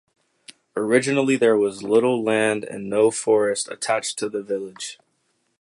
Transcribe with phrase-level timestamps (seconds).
[0.75, 4.97] Originally there was little land and no forests attached to the village.